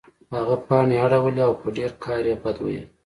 [0.35, 2.85] هغه پاڼې اړولې او په ډیر قهر یې بد ویل